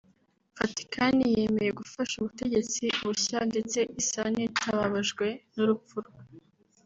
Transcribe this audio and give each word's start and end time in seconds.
Vaticani 0.57 1.25
yemeye 1.37 1.71
gufasha 1.79 2.13
ubutegetsi 2.17 2.83
bushya 3.05 3.39
ndetse 3.51 3.79
isa 4.01 4.23
n’itababajwe 4.33 5.27
n’urupfu 5.55 5.97
rwe 6.05 6.19